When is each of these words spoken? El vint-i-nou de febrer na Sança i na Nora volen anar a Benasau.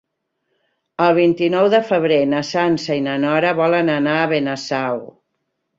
El 1.07 1.13
vint-i-nou 1.17 1.69
de 1.75 1.83
febrer 1.91 2.19
na 2.33 2.41
Sança 2.53 2.99
i 3.03 3.07
na 3.11 3.17
Nora 3.27 3.53
volen 3.63 3.97
anar 3.99 4.21
a 4.23 4.29
Benasau. 4.37 5.09